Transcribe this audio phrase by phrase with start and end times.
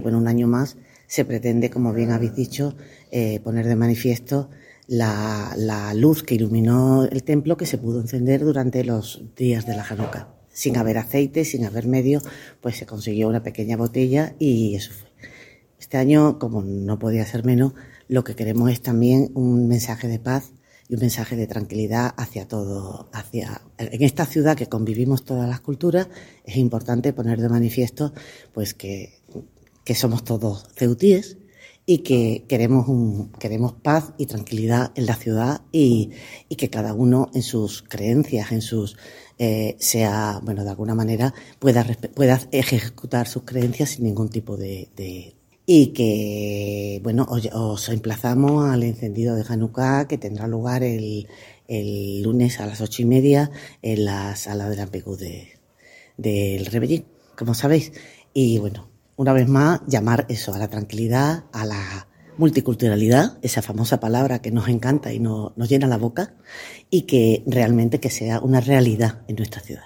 [0.00, 0.76] Bueno, un año más
[1.08, 2.76] se pretende, como bien habéis dicho,
[3.10, 4.48] eh, poner de manifiesto
[4.86, 9.82] la, luz que iluminó el templo que se pudo encender durante los días de la
[9.82, 10.28] Hanukkah.
[10.52, 12.22] Sin haber aceite, sin haber medio,
[12.60, 15.08] pues se consiguió una pequeña botella y eso fue.
[15.80, 17.72] Este año, como no podía ser menos,
[18.06, 20.52] lo que queremos es también un mensaje de paz
[20.88, 25.60] y un mensaje de tranquilidad hacia todo, hacia en esta ciudad que convivimos todas las
[25.60, 26.08] culturas,
[26.44, 28.12] es importante poner de manifiesto
[28.52, 29.20] pues que,
[29.88, 31.38] que somos todos ceutíes
[31.86, 36.10] y que queremos un, queremos paz y tranquilidad en la ciudad y,
[36.50, 38.98] y que cada uno en sus creencias, en sus
[39.38, 44.90] eh, sea, bueno, de alguna manera pueda, pueda ejecutar sus creencias sin ningún tipo de,
[45.64, 51.28] y que, bueno, os, os, emplazamos al encendido de Hanukkah que tendrá lugar el,
[51.66, 55.58] el lunes a las ocho y media en la sala de la PQ de,
[56.18, 57.06] del Rebellín,
[57.38, 57.92] como sabéis.
[58.34, 63.98] Y bueno, una vez más, llamar eso a la tranquilidad, a la multiculturalidad, esa famosa
[63.98, 66.34] palabra que nos encanta y no, nos llena la boca,
[66.88, 69.82] y que realmente que sea una realidad en nuestra ciudad.